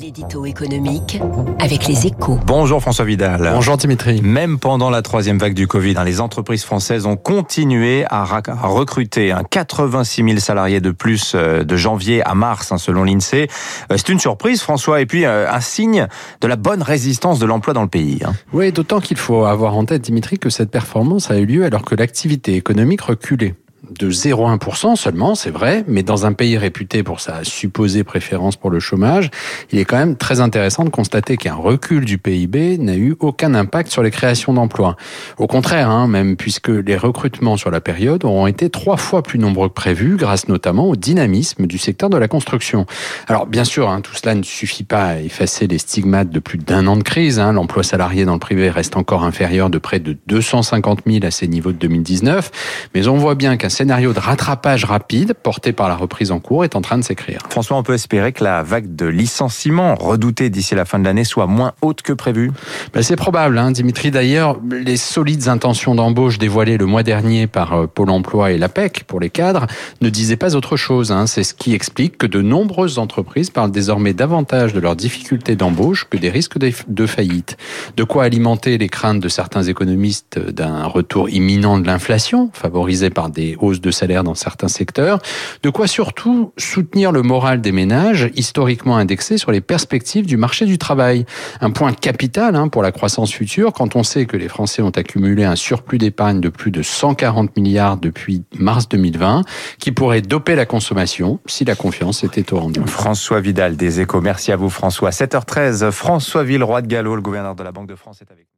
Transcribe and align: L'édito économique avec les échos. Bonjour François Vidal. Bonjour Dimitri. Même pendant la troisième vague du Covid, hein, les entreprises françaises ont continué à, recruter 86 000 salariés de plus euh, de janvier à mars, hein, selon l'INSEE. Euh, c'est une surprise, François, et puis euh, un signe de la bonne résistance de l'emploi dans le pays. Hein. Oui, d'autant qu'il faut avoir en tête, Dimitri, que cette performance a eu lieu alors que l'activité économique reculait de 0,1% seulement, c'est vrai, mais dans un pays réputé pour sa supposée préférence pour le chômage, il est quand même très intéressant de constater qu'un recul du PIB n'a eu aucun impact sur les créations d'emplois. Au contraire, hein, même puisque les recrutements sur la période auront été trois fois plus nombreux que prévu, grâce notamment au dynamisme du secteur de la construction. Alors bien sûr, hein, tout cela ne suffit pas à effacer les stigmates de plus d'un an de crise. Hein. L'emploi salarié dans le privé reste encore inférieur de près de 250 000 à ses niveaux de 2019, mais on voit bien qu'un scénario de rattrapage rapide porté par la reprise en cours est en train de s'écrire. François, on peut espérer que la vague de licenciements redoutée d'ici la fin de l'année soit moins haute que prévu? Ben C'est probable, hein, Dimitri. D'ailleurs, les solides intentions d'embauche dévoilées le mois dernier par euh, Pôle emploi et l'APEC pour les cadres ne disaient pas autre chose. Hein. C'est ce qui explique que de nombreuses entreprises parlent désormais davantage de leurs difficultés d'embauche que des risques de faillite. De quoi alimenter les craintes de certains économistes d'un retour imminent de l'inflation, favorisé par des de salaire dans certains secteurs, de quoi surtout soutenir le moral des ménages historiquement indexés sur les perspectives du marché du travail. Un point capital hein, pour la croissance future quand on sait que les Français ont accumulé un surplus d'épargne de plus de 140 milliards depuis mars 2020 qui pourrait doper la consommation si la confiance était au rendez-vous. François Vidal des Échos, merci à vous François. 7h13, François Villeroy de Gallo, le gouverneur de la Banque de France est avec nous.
L'édito 0.00 0.44
économique 0.44 1.20
avec 1.58 1.88
les 1.88 2.06
échos. 2.06 2.38
Bonjour 2.46 2.80
François 2.80 3.04
Vidal. 3.04 3.50
Bonjour 3.52 3.76
Dimitri. 3.76 4.20
Même 4.22 4.58
pendant 4.58 4.90
la 4.90 5.02
troisième 5.02 5.38
vague 5.38 5.54
du 5.54 5.66
Covid, 5.66 5.94
hein, 5.96 6.04
les 6.04 6.20
entreprises 6.20 6.62
françaises 6.62 7.04
ont 7.06 7.16
continué 7.16 8.04
à, 8.08 8.24
recruter 8.62 9.34
86 9.50 10.22
000 10.22 10.38
salariés 10.38 10.80
de 10.80 10.92
plus 10.92 11.32
euh, 11.34 11.64
de 11.64 11.76
janvier 11.76 12.22
à 12.22 12.34
mars, 12.34 12.70
hein, 12.70 12.78
selon 12.78 13.02
l'INSEE. 13.02 13.48
Euh, 13.90 13.96
c'est 13.96 14.08
une 14.10 14.20
surprise, 14.20 14.60
François, 14.62 15.00
et 15.00 15.06
puis 15.06 15.24
euh, 15.24 15.50
un 15.50 15.60
signe 15.60 16.06
de 16.40 16.46
la 16.46 16.56
bonne 16.56 16.82
résistance 16.82 17.40
de 17.40 17.46
l'emploi 17.46 17.74
dans 17.74 17.82
le 17.82 17.88
pays. 17.88 18.20
Hein. 18.24 18.34
Oui, 18.52 18.70
d'autant 18.70 19.00
qu'il 19.00 19.16
faut 19.16 19.46
avoir 19.46 19.76
en 19.76 19.84
tête, 19.84 20.02
Dimitri, 20.02 20.38
que 20.38 20.50
cette 20.50 20.70
performance 20.70 21.30
a 21.30 21.38
eu 21.38 21.46
lieu 21.46 21.64
alors 21.64 21.82
que 21.82 21.96
l'activité 21.96 22.54
économique 22.54 23.00
reculait 23.00 23.56
de 23.98 24.10
0,1% 24.10 24.96
seulement, 24.96 25.34
c'est 25.34 25.50
vrai, 25.50 25.84
mais 25.88 26.02
dans 26.02 26.24
un 26.24 26.32
pays 26.32 26.56
réputé 26.56 27.02
pour 27.02 27.20
sa 27.20 27.44
supposée 27.44 28.04
préférence 28.04 28.56
pour 28.56 28.70
le 28.70 28.80
chômage, 28.80 29.30
il 29.72 29.78
est 29.78 29.84
quand 29.84 29.98
même 29.98 30.16
très 30.16 30.40
intéressant 30.40 30.84
de 30.84 30.88
constater 30.88 31.36
qu'un 31.36 31.54
recul 31.54 32.04
du 32.04 32.16
PIB 32.16 32.78
n'a 32.78 32.96
eu 32.96 33.16
aucun 33.18 33.54
impact 33.54 33.90
sur 33.90 34.02
les 34.02 34.10
créations 34.10 34.52
d'emplois. 34.52 34.96
Au 35.36 35.46
contraire, 35.46 35.90
hein, 35.90 36.06
même 36.06 36.36
puisque 36.36 36.68
les 36.68 36.96
recrutements 36.96 37.56
sur 37.56 37.70
la 37.70 37.80
période 37.80 38.24
auront 38.24 38.46
été 38.46 38.70
trois 38.70 38.96
fois 38.96 39.22
plus 39.22 39.38
nombreux 39.38 39.68
que 39.68 39.74
prévu, 39.74 40.16
grâce 40.16 40.48
notamment 40.48 40.88
au 40.88 40.96
dynamisme 40.96 41.66
du 41.66 41.78
secteur 41.78 42.08
de 42.08 42.16
la 42.16 42.28
construction. 42.28 42.86
Alors 43.26 43.46
bien 43.46 43.64
sûr, 43.64 43.90
hein, 43.90 44.00
tout 44.00 44.14
cela 44.14 44.34
ne 44.34 44.42
suffit 44.42 44.84
pas 44.84 45.04
à 45.04 45.18
effacer 45.18 45.66
les 45.66 45.78
stigmates 45.78 46.30
de 46.30 46.38
plus 46.38 46.58
d'un 46.58 46.86
an 46.86 46.96
de 46.96 47.02
crise. 47.02 47.38
Hein. 47.38 47.52
L'emploi 47.52 47.82
salarié 47.82 48.24
dans 48.24 48.34
le 48.34 48.38
privé 48.38 48.70
reste 48.70 48.96
encore 48.96 49.24
inférieur 49.24 49.70
de 49.70 49.78
près 49.78 49.98
de 49.98 50.16
250 50.26 51.00
000 51.06 51.24
à 51.24 51.30
ses 51.30 51.48
niveaux 51.48 51.72
de 51.72 51.78
2019, 51.78 52.90
mais 52.94 53.08
on 53.08 53.16
voit 53.16 53.34
bien 53.34 53.56
qu'un 53.56 53.68
scénario 53.88 54.12
de 54.12 54.20
rattrapage 54.20 54.84
rapide 54.84 55.32
porté 55.32 55.72
par 55.72 55.88
la 55.88 55.96
reprise 55.96 56.30
en 56.30 56.40
cours 56.40 56.62
est 56.62 56.76
en 56.76 56.82
train 56.82 56.98
de 56.98 57.02
s'écrire. 57.02 57.40
François, 57.48 57.78
on 57.78 57.82
peut 57.82 57.94
espérer 57.94 58.32
que 58.34 58.44
la 58.44 58.62
vague 58.62 58.94
de 58.94 59.06
licenciements 59.06 59.94
redoutée 59.94 60.50
d'ici 60.50 60.74
la 60.74 60.84
fin 60.84 60.98
de 60.98 61.06
l'année 61.06 61.24
soit 61.24 61.46
moins 61.46 61.72
haute 61.80 62.02
que 62.02 62.12
prévu? 62.12 62.52
Ben 62.92 63.02
C'est 63.02 63.16
probable, 63.16 63.56
hein, 63.56 63.70
Dimitri. 63.70 64.10
D'ailleurs, 64.10 64.58
les 64.70 64.98
solides 64.98 65.48
intentions 65.48 65.94
d'embauche 65.94 66.36
dévoilées 66.36 66.76
le 66.76 66.84
mois 66.84 67.02
dernier 67.02 67.46
par 67.46 67.72
euh, 67.72 67.86
Pôle 67.86 68.10
emploi 68.10 68.52
et 68.52 68.58
l'APEC 68.58 69.04
pour 69.04 69.20
les 69.20 69.30
cadres 69.30 69.66
ne 70.02 70.10
disaient 70.10 70.36
pas 70.36 70.54
autre 70.54 70.76
chose. 70.76 71.10
Hein. 71.10 71.26
C'est 71.26 71.42
ce 71.42 71.54
qui 71.54 71.72
explique 71.72 72.18
que 72.18 72.26
de 72.26 72.42
nombreuses 72.42 72.98
entreprises 72.98 73.48
parlent 73.48 73.72
désormais 73.72 74.12
davantage 74.12 74.74
de 74.74 74.80
leurs 74.80 74.96
difficultés 74.96 75.56
d'embauche 75.56 76.06
que 76.10 76.18
des 76.18 76.28
risques 76.28 76.58
de 76.58 77.06
faillite. 77.06 77.56
De 77.96 78.04
quoi 78.04 78.24
alimenter 78.24 78.76
les 78.76 78.90
craintes 78.90 79.20
de 79.20 79.30
certains 79.30 79.62
économistes 79.62 80.38
d'un 80.38 80.84
retour 80.84 81.30
imminent 81.30 81.78
de 81.78 81.86
l'inflation, 81.86 82.50
favorisé 82.52 83.08
par 83.08 83.30
des 83.30 83.56
de 83.80 83.90
salaire 83.90 84.24
dans 84.24 84.34
certains 84.34 84.68
secteurs, 84.68 85.18
de 85.62 85.70
quoi 85.70 85.86
surtout 85.86 86.52
soutenir 86.56 87.12
le 87.12 87.22
moral 87.22 87.60
des 87.60 87.72
ménages 87.72 88.30
historiquement 88.34 88.96
indexés 88.96 89.38
sur 89.38 89.52
les 89.52 89.60
perspectives 89.60 90.26
du 90.26 90.36
marché 90.36 90.66
du 90.66 90.78
travail. 90.78 91.24
Un 91.60 91.70
point 91.70 91.92
capital 91.92 92.56
hein, 92.56 92.68
pour 92.68 92.82
la 92.82 92.92
croissance 92.92 93.32
future 93.32 93.72
quand 93.72 93.96
on 93.96 94.02
sait 94.02 94.26
que 94.26 94.36
les 94.36 94.48
Français 94.48 94.82
ont 94.82 94.90
accumulé 94.90 95.44
un 95.44 95.56
surplus 95.56 95.98
d'épargne 95.98 96.40
de 96.40 96.48
plus 96.48 96.70
de 96.70 96.82
140 96.82 97.56
milliards 97.56 97.96
depuis 97.96 98.44
mars 98.58 98.88
2020 98.88 99.42
qui 99.78 99.92
pourrait 99.92 100.22
doper 100.22 100.54
la 100.54 100.66
consommation 100.66 101.40
si 101.46 101.64
la 101.64 101.74
confiance 101.74 102.24
était 102.24 102.52
au 102.52 102.60
rendez-vous. 102.60 102.86
François 102.86 103.40
Vidal 103.40 103.76
des 103.76 104.00
Échos, 104.00 104.20
merci 104.20 104.52
à 104.52 104.56
vous 104.56 104.70
François. 104.70 105.10
7h13, 105.10 105.90
François 105.90 106.44
Villeroy 106.44 106.82
de 106.82 106.86
Gallo, 106.86 107.14
le 107.16 107.22
gouverneur 107.22 107.54
de 107.54 107.62
la 107.62 107.72
Banque 107.72 107.88
de 107.88 107.96
France 107.96 108.20
est 108.22 108.30
avec 108.30 108.46
nous. 108.46 108.54